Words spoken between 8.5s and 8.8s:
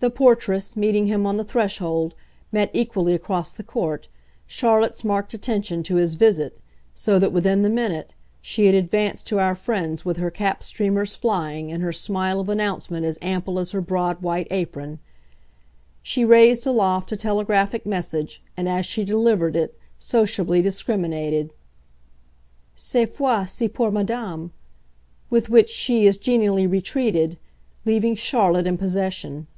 had